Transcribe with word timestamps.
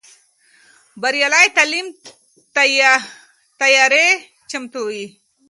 بریالی 1.01 1.47
تعلیم 1.57 1.87
تیارې 3.61 4.07
ختموي. 4.49 5.05